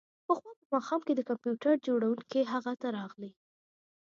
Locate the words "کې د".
1.07-1.21